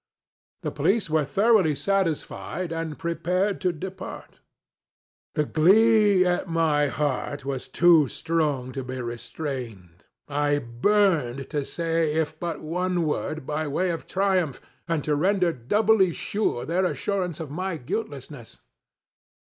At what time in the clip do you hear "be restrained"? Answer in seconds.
8.83-10.07